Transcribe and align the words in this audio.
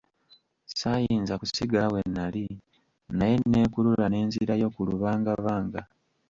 Saayinza 0.79 1.33
kusigala 1.41 1.87
we 1.93 2.01
nali, 2.15 2.45
naye 3.17 3.35
nneekulula 3.41 4.05
ne 4.09 4.19
nzirayo 4.27 4.67
ku 4.75 4.81
lubangabanga. 4.87 5.81